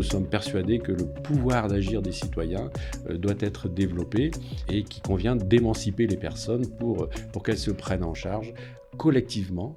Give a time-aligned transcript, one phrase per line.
[0.00, 2.70] nous sommes persuadés que le pouvoir d'agir des citoyens
[3.10, 4.30] euh, doit être développé
[4.70, 8.54] et qu'il convient d'émanciper les personnes pour, pour qu'elles se prennent en charge
[8.96, 9.76] collectivement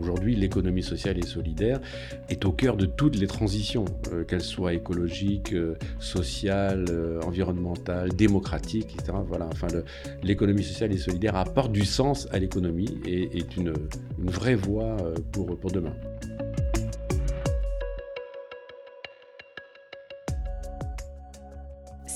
[0.00, 1.78] Aujourd'hui, l'économie sociale et solidaire
[2.30, 8.08] est au cœur de toutes les transitions, euh, qu'elles soient écologiques, euh, sociales, euh, environnementales,
[8.14, 9.18] démocratiques, etc.
[9.26, 9.68] Voilà, enfin,
[10.22, 13.74] l'économie sociale et solidaire apporte du sens à l'économie et est une,
[14.18, 14.96] une vraie voie
[15.32, 15.94] pour, pour demain.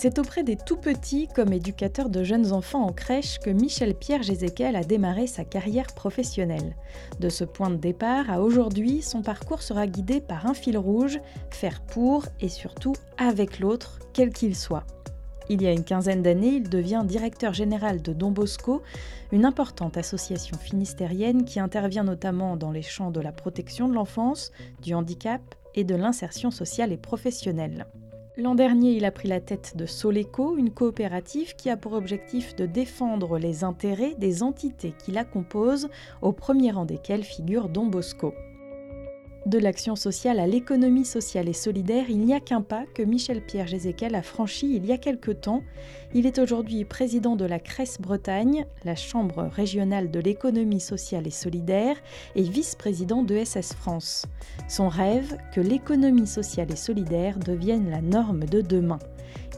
[0.04, 4.76] C'est auprès des tout-petits, comme éducateur de jeunes enfants en crèche, que Michel Pierre Gézéquel
[4.76, 6.76] a démarré sa carrière professionnelle.
[7.20, 11.20] De ce point de départ à aujourd'hui, son parcours sera guidé par un fil rouge,
[11.48, 14.84] faire pour et surtout avec l'autre, quel qu'il soit.
[15.48, 18.82] Il y a une quinzaine d'années, il devient directeur général de Don Bosco,
[19.32, 24.52] une importante association finistérienne qui intervient notamment dans les champs de la protection de l'enfance,
[24.82, 25.40] du handicap
[25.74, 27.86] et de l'insertion sociale et professionnelle.
[28.36, 32.56] L'an dernier, il a pris la tête de Soleco, une coopérative qui a pour objectif
[32.56, 35.88] de défendre les intérêts des entités qui la composent,
[36.20, 38.34] au premier rang desquelles figure Don Bosco.
[39.46, 43.66] De l'action sociale à l'économie sociale et solidaire, il n'y a qu'un pas que Michel-Pierre
[43.66, 45.62] Gézéquel a franchi il y a quelque temps.
[46.14, 51.30] Il est aujourd'hui président de la CRES Bretagne, la Chambre régionale de l'économie sociale et
[51.30, 51.96] solidaire,
[52.36, 54.24] et vice-président de SS France.
[54.66, 58.98] Son rêve, que l'économie sociale et solidaire devienne la norme de demain.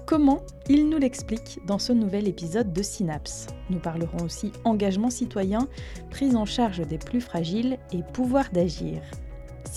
[0.04, 0.40] Comment?
[0.68, 3.46] Il nous l'explique dans ce nouvel épisode de Synapse.
[3.70, 5.68] Nous parlerons aussi engagement citoyen,
[6.10, 9.00] prise en charge des plus fragiles et pouvoir d'agir.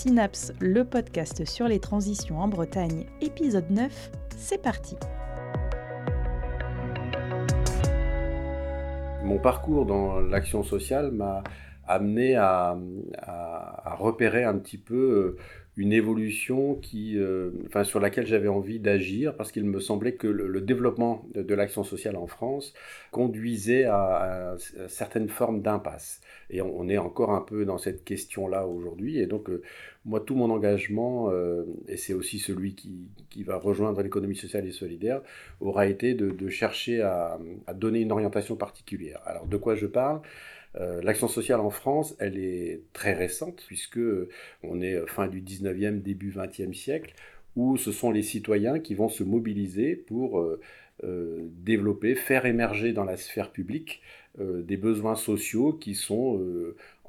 [0.02, 4.96] Synapse, le podcast sur les transitions en Bretagne, épisode 9, c'est parti.
[9.22, 11.42] Mon parcours dans l'action sociale m'a
[11.86, 12.78] amené à,
[13.98, 15.36] repérer un petit peu euh,
[15.80, 20.26] une évolution qui, euh, enfin, sur laquelle j'avais envie d'agir parce qu'il me semblait que
[20.26, 22.74] le, développement de, l'action sociale en France
[23.10, 24.56] conduisait à,
[24.88, 26.20] certaines formes d'impasse.
[26.50, 29.20] Et on, est encore un peu dans cette question-là aujourd'hui.
[29.20, 29.62] Et donc, euh,
[30.04, 34.66] moi, tout mon engagement, euh, et c'est aussi celui qui, qui va rejoindre l'économie sociale
[34.66, 35.22] et solidaire,
[35.60, 37.38] aura été de, chercher à
[37.72, 39.22] donner une orientation particulière.
[39.24, 40.20] Alors, de quoi je parle?
[40.76, 44.00] Euh, l'action sociale en France, elle est très récente, puisque
[44.62, 47.14] on est fin du 19e, début 20e siècle,
[47.56, 50.60] où ce sont les citoyens qui vont se mobiliser pour euh,
[51.04, 54.02] euh, développer, faire émerger dans la sphère publique
[54.38, 56.38] des besoins sociaux qui sont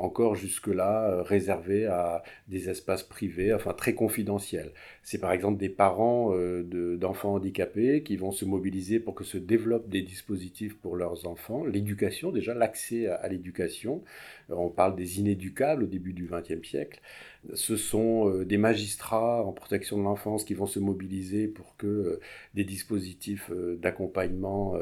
[0.01, 4.71] encore jusque-là euh, réservé à des espaces privés, enfin très confidentiels.
[5.03, 9.37] C'est par exemple des parents euh, d'enfants handicapés qui vont se mobiliser pour que se
[9.37, 14.03] développent des dispositifs pour leurs enfants, l'éducation déjà, l'accès à, l'éducation.
[14.49, 16.99] Euh, on parle des inéducables au début du XXe siècle.
[17.55, 22.19] Ce sont des magistrats en protection de l'enfance qui vont se mobiliser pour que
[22.53, 23.49] des dispositifs
[23.79, 24.75] d'accompagnement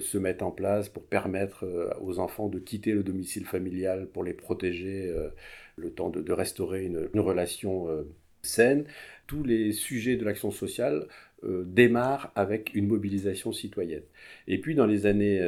[0.00, 1.64] se mettent en place pour permettre
[2.00, 5.28] aux enfants de quitter le domicile familial pour les protéger, euh,
[5.76, 8.02] le temps de, restaurer une, relation euh,
[8.42, 8.84] saine.
[9.26, 11.06] Tous les sujets de l'action sociale
[11.44, 14.02] euh, démarrent avec une mobilisation citoyenne.
[14.46, 15.40] Et puis dans les années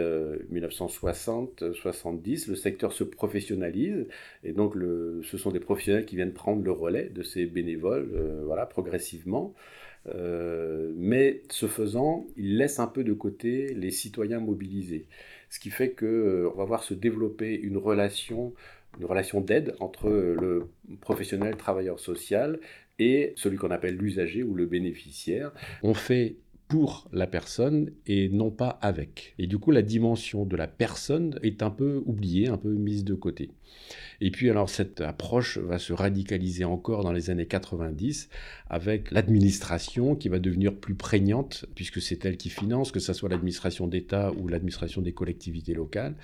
[0.53, 4.07] 1960-70, le secteur se professionnalise
[4.43, 8.09] et donc le, ce sont des professionnels qui viennent prendre le relais de ces bénévoles,
[8.45, 9.55] voilà, progressivement.
[10.07, 15.07] Mais ce faisant, ils laissent un peu de côté les citoyens mobilisés.
[15.51, 18.55] Ce qui fait qu'on va voir se développer une relation
[18.99, 20.69] une relation d'aide entre le
[21.01, 22.61] professionnel travailleur social
[22.99, 25.53] et celui qu'on appelle l'usager ou le bénéficiaire.
[25.83, 26.37] On fait
[26.69, 29.35] pour la personne et non pas avec.
[29.39, 33.05] Et du coup, la dimension de la personne est un peu oubliée, un peu mise
[33.05, 33.51] de côté.
[34.21, 38.29] Et puis alors cette approche va se radicaliser encore dans les années 90
[38.71, 43.29] avec l'administration qui va devenir plus prégnante puisque c'est elle qui finance, que ce soit
[43.29, 46.15] l'administration d'État ou l'administration des collectivités locales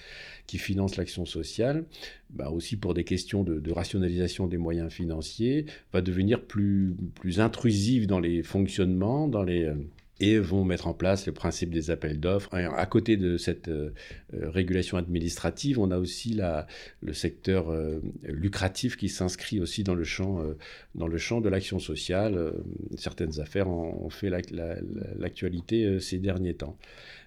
[0.47, 1.85] qui finance l'action sociale,
[2.31, 7.41] bah aussi pour des questions de, de, rationalisation des moyens financiers, va devenir plus, plus
[7.41, 9.75] intrusive dans les fonctionnements, dans les euh,
[10.21, 12.55] et vont mettre en place le principe des appels d'offres.
[12.55, 13.91] À côté de cette euh,
[14.35, 16.39] euh, régulation administrative, on a aussi
[17.01, 20.45] le secteur euh, lucratif qui s'inscrit aussi dans le champ,
[20.95, 22.53] dans le champ de l'action sociale.
[22.97, 24.31] certaines affaires ont, fait
[25.19, 26.77] l'actualité ces derniers temps.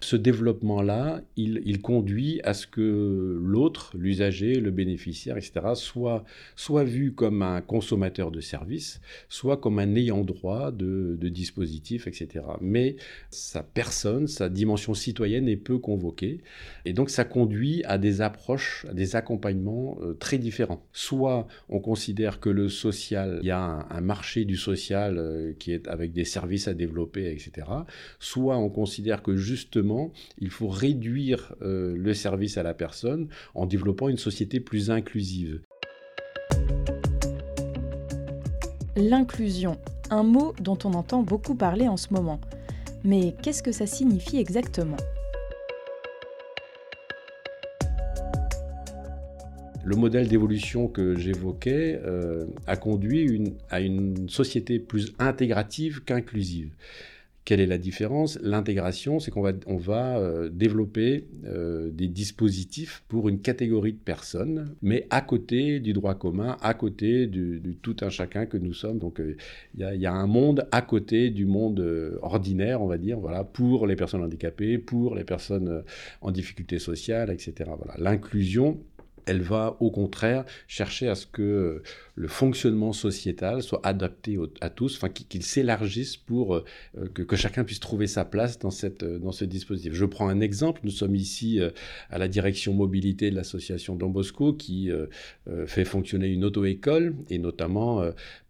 [0.04, 6.24] Ce développement-là, il, conduit à ce que l'autre, l'usager, le bénéficiaire, etc., soit,
[6.56, 12.44] soit vu comme un consommateur de services, soit comme un ayant droit de, dispositifs, etc.
[12.60, 12.96] Mais mais
[13.30, 16.40] sa personne, sa dimension citoyenne est peu convoquée.
[16.84, 20.82] Et donc ça conduit à des approches, à des accompagnements euh, très différents.
[20.92, 25.72] Soit on considère que le social, il y a un, marché du social euh, qui
[25.72, 27.68] est avec des services à développer, etc.
[28.18, 29.93] Soit on considère que justement,
[30.38, 35.60] il faut réduire euh, le service à la personne en développant une société plus inclusive.
[38.96, 39.78] L'inclusion,
[40.10, 42.40] un mot dont on entend beaucoup parler en ce moment.
[43.04, 44.96] Mais qu'est-ce que ça signifie exactement?
[49.84, 56.70] Le modèle d'évolution que j'évoquais euh, a conduit à une société plus intégrative qu'inclusive.
[57.44, 58.38] Quelle est la différence?
[58.40, 63.98] L'intégration, c'est qu'on va, on va euh, développer euh, des dispositifs pour une catégorie de
[63.98, 68.72] personnes, mais à côté du droit commun, à côté du, tout un chacun que nous
[68.72, 68.98] sommes.
[68.98, 69.36] Donc euh,
[69.76, 73.44] il y, y, a un monde à côté du monde ordinaire, on va dire, voilà,
[73.44, 75.82] pour les personnes handicapées, pour les personnes
[76.22, 77.70] en difficulté sociale, etc.
[77.76, 77.94] Voilà.
[79.26, 81.82] Elle va au contraire chercher à ce que
[82.16, 86.64] le fonctionnement sociétal soit adapté à tous, enfin qu'il s'élargisse pour euh,
[87.12, 89.94] que, chacun puisse trouver sa place dans, cette, euh, dans ce dispositif.
[89.94, 91.70] Je prends un exemple, nous sommes ici euh,
[92.10, 94.90] à la direction mobilité de l'association Don Bosco qui
[95.66, 98.02] fait fonctionner une auto-école et notamment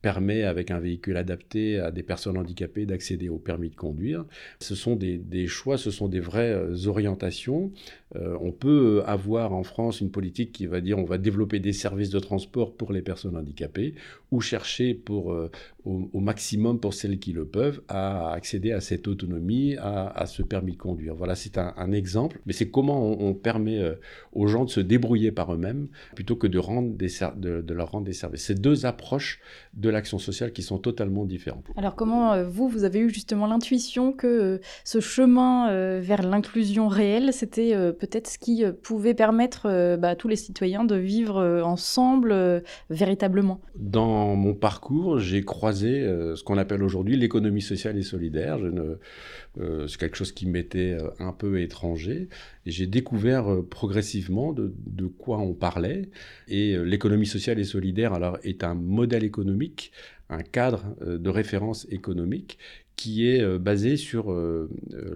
[0.05, 4.27] permet avec un véhicule adapté à des personnes handicapées d'accéder au permis de conduire.
[4.61, 6.55] Ce sont des, choix, ce sont des vraies
[6.87, 7.73] orientations.
[8.15, 12.11] on peut avoir en France une politique qui va dire on va développer des services
[12.11, 13.95] de transport pour les personnes handicapées
[14.31, 15.51] ou chercher pour, euh,
[15.85, 20.73] au, maximum pour celles qui le peuvent à accéder à cette autonomie, à, ce permis
[20.73, 21.15] de conduire.
[21.15, 23.95] Voilà, c'est un, exemple, mais c'est comment on, permet euh,
[24.33, 27.91] aux gens de se débrouiller par eux-mêmes plutôt que de, rendre des, de, de, leur
[27.91, 28.47] rendre des services.
[28.47, 29.41] C'est deux approches
[29.75, 31.67] de l'action sociale qui sont totalement différentes.
[31.77, 37.33] Alors comment euh, vous, vous avez eu justement l'intuition que ce chemin vers l'inclusion réelle,
[37.33, 43.61] c'était peut-être ce qui pouvait permettre bah, à tous les citoyens de vivre ensemble véritablement?
[43.77, 48.59] Dans mon parcours, j'ai croisé euh, ce qu'on appelle aujourd'hui l'économie sociale et solidaire.
[49.59, 52.29] Euh, c'est quelque chose qui m'était euh, un peu étranger.
[52.67, 54.73] J'ai découvert progressivement de,
[55.19, 56.09] quoi on parlait.
[56.49, 59.93] Et l'économie sociale et solidaire alors, est un modèle économique,
[60.31, 62.59] un cadre de référence économique
[62.97, 64.33] qui est basé sur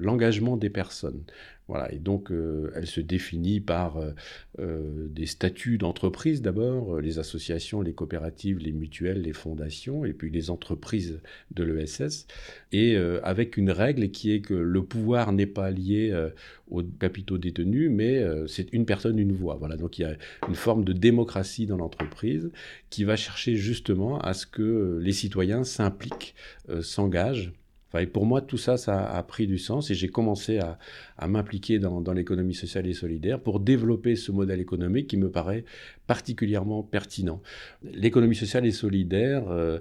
[0.01, 1.23] l'engagement des personnes.
[1.69, 4.13] Voilà, et donc euh, elle se définit par euh,
[4.59, 10.31] euh, des statuts d'entreprise d'abord, les associations, les coopératives, les mutuelles, les fondations, et puis
[10.31, 11.21] les entreprises
[11.51, 12.27] de l'ESS,
[12.73, 16.29] et avec une règle qui est que le pouvoir n'est pas lié
[16.71, 19.57] aux capitaux détenus, mais c'est une personne, une voix.
[19.57, 20.17] Voilà, donc il y a
[20.49, 22.51] une forme de démocratie dans l'entreprise
[22.91, 26.35] qui va chercher justement à ce que les citoyens s'impliquent,
[26.81, 27.53] s'engagent
[27.97, 30.79] et pour moi, tout ça, ça a pris du sens et j'ai commencé à,
[31.27, 35.65] m'impliquer dans, l'économie sociale et solidaire pour développer ce modèle économique qui me paraît
[36.07, 37.41] particulièrement pertinent.
[37.83, 39.79] L'économie sociale et solidaire, euh,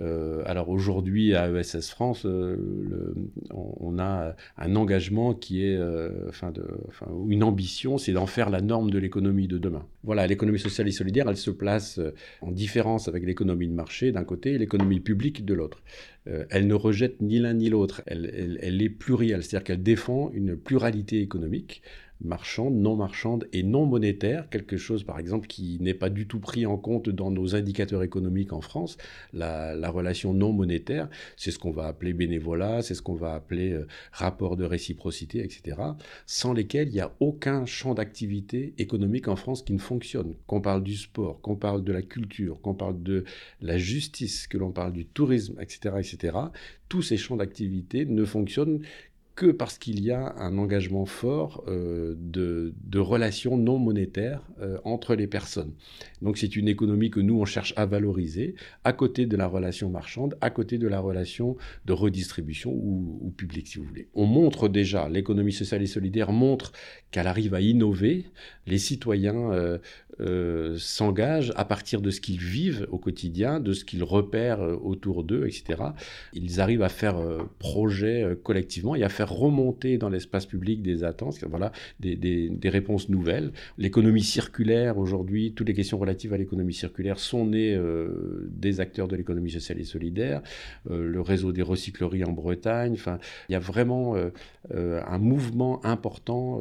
[0.00, 2.56] euh, alors aujourd'hui à ESS France, euh,
[3.50, 6.52] on, a un engagement qui est, euh, enfin,
[7.28, 9.86] une ambition, c'est d'en faire la norme de l'économie de demain.
[10.02, 12.00] Voilà, l'économie sociale et solidaire, elle se place
[12.40, 15.82] en différence avec l'économie de marché d'un côté et l'économie publique de l'autre.
[16.24, 20.56] elle ne rejette ni l'un ni l'autre, elle, elle est plurielle, c'est-à-dire qu'elle défend une
[20.56, 21.82] pluralité économique
[22.24, 26.40] marchande, non marchande et non monétaire, quelque chose par exemple qui n'est pas du tout
[26.40, 28.96] pris en compte dans nos indicateurs économiques en France,
[29.32, 33.72] la, relation non monétaire, c'est ce qu'on va appeler bénévolat, c'est ce qu'on va appeler
[33.72, 35.76] euh, rapport de réciprocité, etc.,
[36.26, 40.34] sans lesquels il n'y a aucun champ d'activité économique en France qui ne fonctionne.
[40.46, 43.24] Qu'on parle du sport, qu'on parle de la culture, qu'on parle de
[43.60, 46.38] la justice, que l'on parle du tourisme, etc., etc.,
[46.88, 48.82] tous ces champs d'activité ne fonctionnent
[49.34, 55.14] que parce qu'il y a un engagement fort euh, de, relations non monétaires euh, entre
[55.14, 55.72] les personnes.
[56.20, 59.88] Donc c'est une économie que nous, on cherche à valoriser à côté de la relation
[59.88, 64.08] marchande, à côté de la relation de redistribution ou, publique, si vous voulez.
[64.14, 66.72] On montre déjà, l'économie sociale et solidaire montre
[67.10, 68.26] qu'elle arrive à innover.
[68.66, 69.78] Les citoyens
[70.20, 75.24] euh, s'engagent à partir de ce qu'ils vivent au quotidien, de ce qu'ils repèrent autour
[75.24, 75.82] d'eux, etc.
[76.34, 77.16] Ils arrivent à faire
[77.58, 83.08] projet collectivement et à faire remonter dans l'espace public des attentes, voilà, des, des réponses
[83.08, 83.52] nouvelles.
[83.78, 87.78] L'économie circulaire aujourd'hui, toutes les questions relatives à l'économie circulaire sont nées
[88.48, 90.42] des acteurs de l'économie sociale et solidaire,
[90.88, 92.92] le réseau des recycleries en Bretagne.
[92.94, 94.14] Enfin, il y a vraiment
[94.70, 96.60] un mouvement important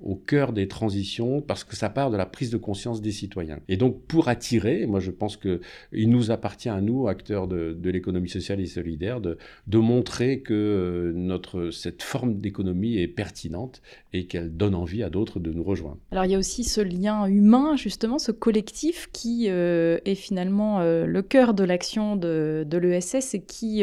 [0.00, 3.58] au cœur des transitions parce que ça part de la prise de conscience des citoyens.
[3.68, 8.28] Et donc pour attirer, moi je pense qu'il nous appartient à nous, acteurs de, l'économie
[8.28, 13.80] sociale et solidaire, de, de montrer que euh, notre, cette forme d'économie est pertinente
[14.12, 15.98] et qu'elle donne envie à d'autres de nous rejoindre.
[16.12, 20.80] Alors il y a aussi ce lien humain, justement, ce collectif qui euh, est finalement
[20.80, 23.82] euh, le cœur de l'action de, de l'ESS et qui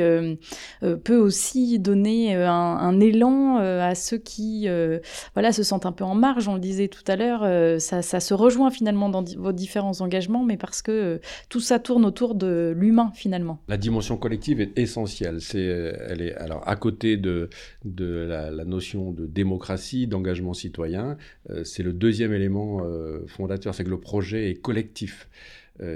[1.04, 4.68] peut aussi donner un, un élan à ceux qui
[5.34, 8.02] voilà, se sentent un peu en marge, on le disait tout à l'heure, euh, ça,
[8.02, 11.18] se rejoint finalement dans vos différents engagements, mais parce que euh,
[11.50, 13.60] tout ça tourne autour de l'humain finalement.
[13.68, 15.42] La dimension collective est essentielle.
[15.42, 17.50] C'est, euh, elle est alors à côté de,
[17.84, 21.18] la, notion de démocratie, d'engagement citoyen,
[21.64, 22.82] c'est le deuxième élément
[23.28, 25.28] fondateur, c'est que le projet est collectif.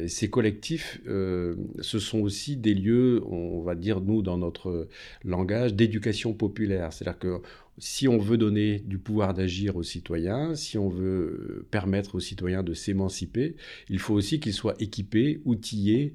[0.08, 4.88] Ces collectifs, ce sont aussi des lieux, on va dire nous dans notre
[5.24, 6.92] langage, d'éducation populaire.
[6.94, 7.42] C'est-à-dire que
[7.80, 12.64] si on veut donner du pouvoir d'agir aux citoyens, si on veut permettre aux citoyens
[12.64, 13.56] de s'émanciper,
[13.90, 16.14] il faut aussi qu'ils soient équipés, outillés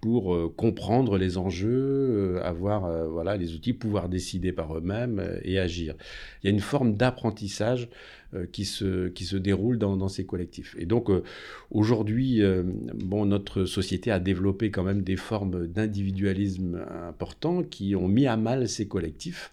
[0.00, 5.94] pour euh, comprendre les enjeux, avoir voilà les outils, pouvoir décider par eux-mêmes et agir.
[6.42, 7.88] Il y a une forme d'apprentissage
[8.34, 10.74] euh, qui, se, qui se déroulent dans, ces collectifs.
[10.78, 11.22] Et donc euh,
[11.70, 12.62] aujourd'hui, euh,
[12.94, 18.38] bon, notre société a développé quand même des formes d'individualisme importants qui ont mis à
[18.38, 19.52] mal ces collectifs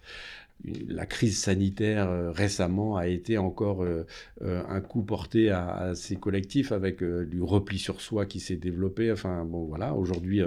[0.88, 4.06] la crise sanitaire euh, récemment a été encore euh,
[4.42, 9.10] euh, un coup porté à, ces collectifs avec du repli sur soi qui s'est développé.
[9.10, 10.42] Enfin bon voilà, aujourd'hui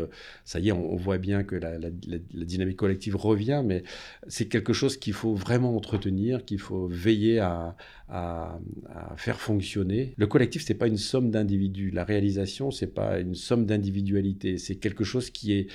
[0.45, 3.83] ça y est, on, voit bien que la, dynamique collective revient, mais
[4.27, 7.75] c'est quelque chose qu'il faut vraiment entretenir, qu'il faut veiller à,
[9.15, 10.13] faire fonctionner.
[10.17, 14.75] Le collectif c'est pas une somme d'individus, la réalisation c'est pas une somme d'individualité, c'est
[14.75, 15.67] quelque chose qui est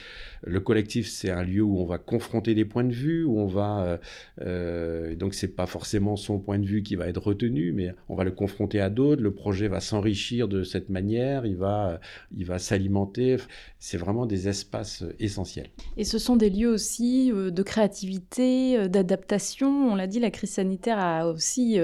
[0.43, 3.47] le collectif c'est un lieu où on va confronter des points de vue, où on
[3.47, 3.99] va
[4.41, 8.15] euh, donc c'est pas forcément son point de vue qui va être retenu, mais on
[8.15, 9.23] va le confronter à d'autres.
[9.23, 12.01] Le projet va s'enrichir de cette manière, il va,
[12.37, 13.37] il va s'alimenter.
[13.79, 15.69] C'est vraiment des espaces essentiels.
[15.97, 19.69] Et ce sont des lieux aussi euh, de créativité, euh, d'adaptation.
[19.91, 21.79] On l'a dit, la crise sanitaire a aussi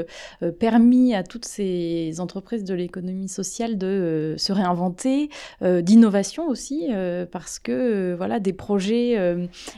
[0.58, 5.28] permis à toutes ces entreprises de l'économie sociale de se réinventer,
[5.62, 6.88] d'innovation aussi,
[7.30, 9.16] parce que voilà des projets,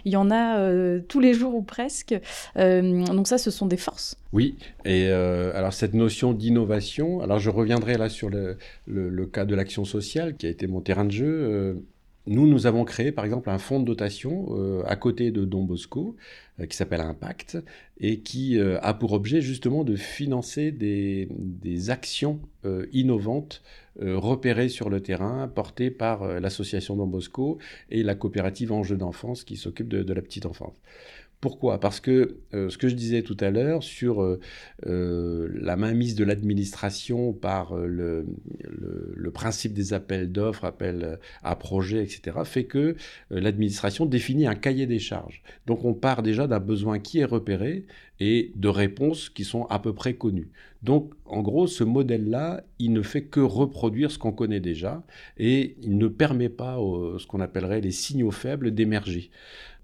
[0.04, 2.14] il y en a tous les jours ou presque.
[2.58, 4.16] Euh, donc ça, ce sont des forces.
[4.32, 9.54] Oui, et euh, alors cette notion d'innovation, alors je reviendrai là sur le, cas de
[9.54, 11.26] l'action sociale qui a été mon terrain de jeu.
[11.26, 11.74] Euh,
[12.26, 14.48] nous, nous avons créé par exemple un fonds de dotation
[14.84, 16.16] à côté de Don Bosco
[16.68, 17.58] qui s'appelle Impact
[18.00, 21.28] et qui a pour objet justement de financer des,
[21.90, 22.40] actions
[22.90, 23.62] innovantes
[24.00, 27.58] repérées sur le terrain, portées par l'association Don Bosco
[27.90, 30.74] et la coopérative Enjeux d'enfance qui s'occupe de la petite enfance.
[31.40, 31.78] Pourquoi?
[31.80, 34.40] Parce que euh, ce que je disais tout à l'heure sur euh,
[34.86, 38.26] euh, la mainmise de l'administration par le,
[39.34, 42.96] principe des appels d'offres, appels à projets, etc., fait que
[43.28, 45.42] l'administration définit un cahier des charges.
[45.66, 47.84] Donc on part déjà d'un besoin qui est repéré
[48.18, 50.48] et de réponses qui sont à peu près connues.
[50.82, 55.02] Donc, en gros, ce modèle-là, il ne fait que reproduire ce qu'on connaît déjà
[55.36, 56.76] et il ne permet pas
[57.18, 59.30] ce qu'on appellerait les signaux faibles d'émerger.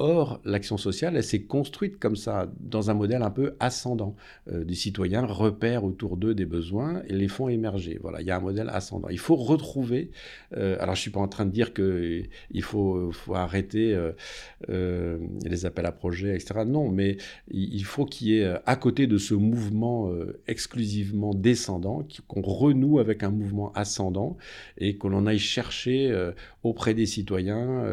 [0.04, 4.16] Or, l'action sociale, elle s'est construite comme ça, dans un modèle un peu ascendant.
[4.50, 8.00] Euh, des citoyens repèrent autour d'eux des besoins et les font émerger.
[8.02, 9.09] Voilà, il y a un modèle ascendant.
[9.11, 10.11] Il faut retrouver,
[10.56, 13.97] euh, alors je ne suis pas en train de dire qu'il faut, faut arrêter
[14.68, 16.64] euh, les appels à projets, etc.
[16.66, 17.18] Non, mais
[17.52, 20.12] il faut qu'il y ait, à côté de ce mouvement
[20.49, 24.37] exclusivement descendant, qu'on renoue avec un mouvement ascendant
[24.78, 26.12] et que l'on aille chercher
[26.62, 27.85] auprès des citoyens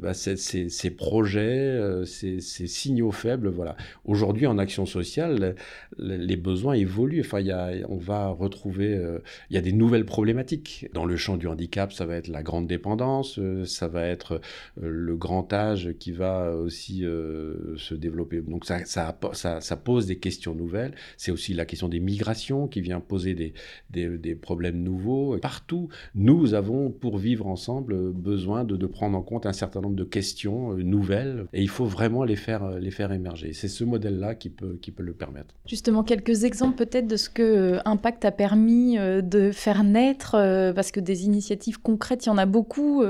[0.00, 3.48] bah, ces projets, euh, ces, signaux faibles.
[3.48, 3.76] Voilà.
[4.04, 5.54] Aujourd'hui, en action sociale,
[5.98, 7.20] les besoins évoluent.
[7.20, 9.18] Enfin, y a, on va retrouver, euh,
[9.50, 10.88] il y a des nouvelles problématiques.
[10.94, 14.40] Dans le champ du handicap, ça va être la grande dépendance, euh, ça va être
[14.80, 18.40] le grand âge qui va aussi se développer.
[18.40, 20.94] Donc ça, ça, pose des questions nouvelles.
[21.16, 23.52] C'est aussi la question des migrations qui vient poser des,
[23.90, 25.38] des, problèmes nouveaux.
[25.38, 29.94] Partout, nous avons, pour vivre ensemble, besoin de, de prendre en compte un certain nombre
[29.94, 33.52] de questions euh, nouvelles, et il faut vraiment les faire, euh, les faire émerger.
[33.52, 35.54] C'est ce modèle-là qui peut, qui peut le permettre.
[35.64, 40.32] Justement, quelques exemples peut-être de ce que euh, Impact a permis de faire naître,
[40.74, 43.04] parce que des initiatives concrètes, il y en a beaucoup,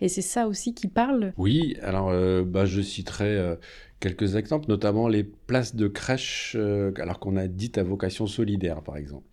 [0.00, 1.32] et c'est ça aussi qui parle.
[1.36, 2.10] Oui, alors
[2.44, 3.56] bah, je citerai
[4.00, 6.56] quelques exemples, notamment les places de crèche,
[6.96, 9.26] alors qu'on a dites à vocation solidaire, par exemple.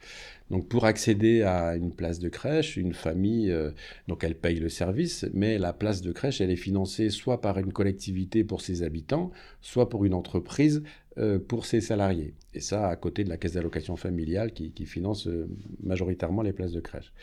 [0.50, 3.72] Donc pour accéder à une place de crèche, une famille, euh,
[4.08, 7.58] donc elle paye le service, mais la place de crèche, elle est financée soit par
[7.58, 9.32] une collectivité pour ses habitants,
[9.62, 10.84] soit pour une entreprise
[11.18, 12.34] euh, pour ses salariés.
[12.54, 15.48] Et ça, à côté de la caisse d'allocation familiale qui, finance euh,
[15.82, 17.14] majoritairement les places de crèche.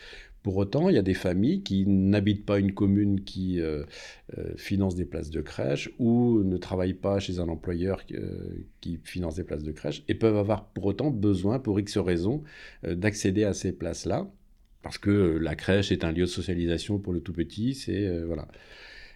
[0.42, 3.84] Pour autant, il y a des familles qui n'habitent pas une commune qui euh,
[4.56, 8.04] finance des places de crèche ou ne travaillent pas chez un employeur
[8.80, 12.42] qui finance des places de crèche et peuvent avoir pour autant besoin, pour X raisons,
[12.82, 14.30] d'accéder à ces places-là.
[14.82, 18.48] Parce que la crèche est un lieu de socialisation pour le tout petit, c'est voilà.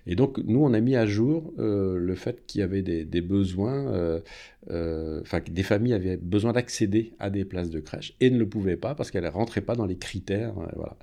[0.07, 3.21] Et donc, nous, on a mis à jour euh, le fait qu'il y avait des,
[3.23, 4.21] besoins, euh,
[4.71, 8.39] euh, enfin, que des familles avaient besoin d'accéder à des places de crèche et ne
[8.39, 10.55] le pouvaient pas parce qu'elles ne rentraient pas dans les critères.
[10.77, 10.97] voilà.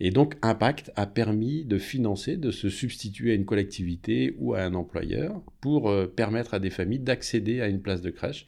[0.00, 4.60] Et donc, Impact a permis de financer, de se substituer à une collectivité ou à
[4.60, 8.46] un employeur pour permettre à des familles d'accéder à une place de crèche.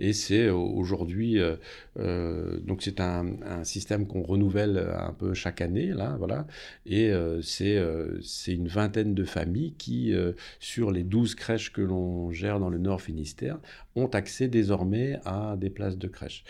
[0.00, 1.38] Et c'est aujourd'hui,
[1.96, 6.46] donc c'est un, un, système qu'on renouvelle un peu chaque année, là, voilà.
[6.86, 7.80] Et c'est
[8.22, 9.43] c'est une vingtaine de familles
[9.78, 13.58] qui, euh, sur les 12 crèches que l'on gère dans le Nord Finistère,
[13.96, 16.44] ont accès désormais à des places de crèche.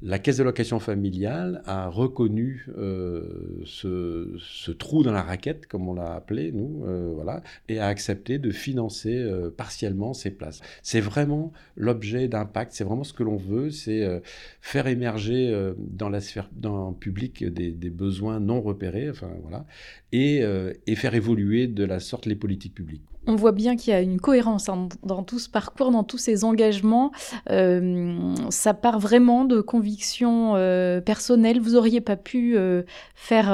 [0.00, 5.94] La caisse de location familiale a reconnu euh, ce, trou dans la raquette, comme on
[5.94, 10.60] l'a appelé, nous, euh, voilà, et a accepté de financer euh, partiellement ces places.
[10.82, 14.22] C'est vraiment l'objet d'impact, c'est vraiment ce que l'on veut, c'est
[14.60, 19.66] faire émerger dans la sphère dans le public des, besoins non repérés, enfin, voilà,
[20.12, 20.42] et,
[20.86, 24.00] et faire évoluer de la sorte les politiques publiques on voit bien qu'il y a
[24.00, 27.12] une cohérence hein, dans tout ce parcours, dans tous ces engagements.
[27.50, 31.60] Euh, ça part vraiment de convictions euh, personnelles.
[31.60, 32.82] Vous n'auriez pas pu euh,
[33.14, 33.48] faire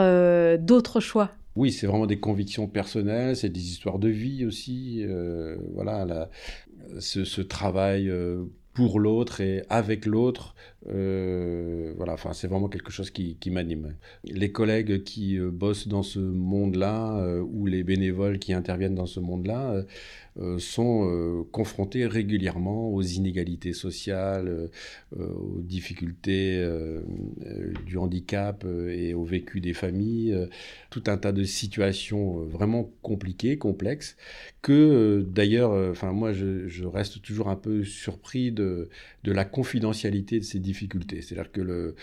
[0.61, 1.33] d'autres choix?
[1.57, 5.04] Oui, c'est vraiment des convictions personnelles, c'est des histoires de vie aussi.
[5.75, 6.28] voilà,
[6.99, 8.12] ce, travail
[8.75, 10.54] pour l'autre et avec l'autre.
[10.91, 13.95] Euh, voilà, enfin, c'est vraiment quelque chose qui, m'anime.
[14.25, 19.07] Les collègues qui euh, bossent dans ce monde-là euh, ou les bénévoles qui interviennent dans
[19.07, 19.83] ce monde-là
[20.59, 24.69] sont confrontés régulièrement aux inégalités sociales,
[25.17, 26.69] aux difficultés
[27.87, 30.37] du handicap et au vécu des familles,
[30.91, 34.17] tout un tas de situations vraiment compliquées, complexes,
[34.61, 38.88] que d'ailleurs, enfin moi, je, je, reste toujours un peu surpris de
[39.23, 40.74] de, la confidentialité de ces difficultés.
[41.23, 41.94] C'est-à-dire que le,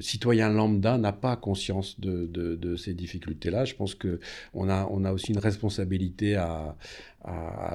[0.00, 3.64] citoyen lambda n'a pas conscience de, ces difficultés-là.
[3.64, 6.76] Je pense qu'on a, a aussi une responsabilité à,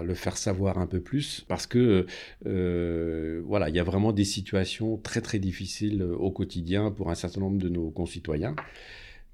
[0.03, 2.07] le faire savoir un peu plus parce que
[2.47, 7.15] euh, voilà, il y a vraiment des situations très très difficiles au quotidien pour un
[7.15, 8.55] certain nombre de nos concitoyens.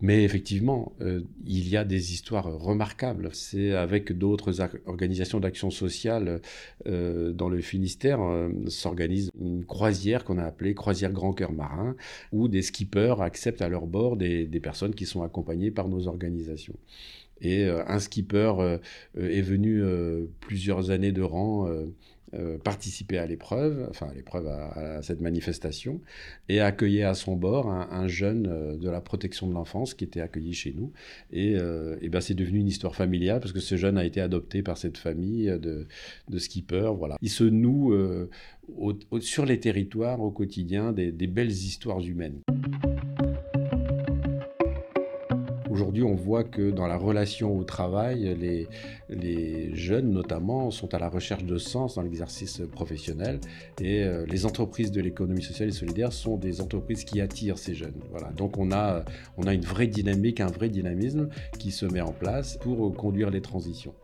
[0.02, 3.30] Mais effectivement, euh, il y a des histoires remarquables.
[3.34, 6.42] C'est avec d'autres organisations d'action sociale
[6.88, 11.96] euh, dans le Finistère, euh, s'organise une croisière qu'on a appelée Croisière Grand Cœur Marin,
[12.32, 16.08] où des skippers acceptent à leur bord des, des personnes qui sont accompagnées par nos
[16.08, 16.76] organisations.
[17.44, 18.78] Et un skipper
[19.18, 19.82] est venu
[20.42, 21.68] plusieurs années de rang
[22.34, 26.00] euh, participer à l'épreuve, enfin à l'épreuve, à, cette manifestation,
[26.48, 30.22] et accueillir à son bord un, jeune euh, de la protection de l'enfance qui était
[30.22, 30.94] accueilli chez nous.
[31.32, 34.63] Et, euh, ben, c'est devenu une histoire familiale parce que ce jeune a été adopté
[34.63, 35.88] par cette famille de,
[36.30, 36.94] de skippers.
[36.98, 37.17] Voilà.
[37.22, 37.94] Il se noue
[39.20, 42.41] sur les territoires au quotidien des belles histoires humaines.
[45.82, 48.38] Aujourd'hui, on voit que dans la relation au travail,
[49.10, 53.39] les, jeunes notamment sont à la recherche de sens dans l'exercice professionnel
[53.82, 57.74] et euh, les entreprises de l'économie sociale et solidaire sont des entreprises qui attirent ces
[57.74, 58.00] jeunes.
[58.12, 58.28] Voilà.
[58.34, 59.04] Donc on a,
[59.38, 63.32] on a une vraie dynamique, un vrai dynamisme qui se met en place pour conduire
[63.32, 63.96] les transitions.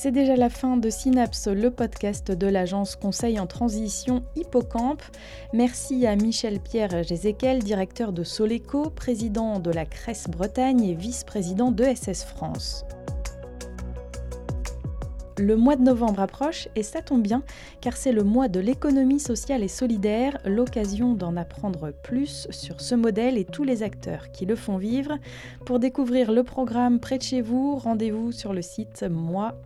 [0.00, 5.02] C'est déjà la fin de Synapse, le podcast de l'agence Conseil en Transition Hippocampe.
[5.52, 11.72] Merci à Michel Pierre Jézéquel, directeur de Soleco, président de la Cresse Bretagne et vice-président
[11.72, 12.84] de SS France.
[15.38, 17.44] Le mois de novembre approche et ça tombe bien
[17.80, 22.96] car c'est le mois de l'économie sociale et solidaire, l'occasion d'en apprendre plus sur ce
[22.96, 25.16] modèle et tous les acteurs qui le font vivre.
[25.64, 29.62] Pour découvrir le programme près de chez vous, rendez-vous sur le site moi-ess.org.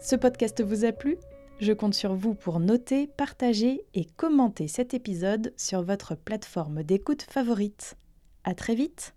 [0.00, 1.18] Ce podcast vous a plu?
[1.60, 7.22] Je compte sur vous pour noter, partager et commenter cet épisode sur votre plateforme d'écoute
[7.22, 7.96] favorite.
[8.44, 9.12] À très vite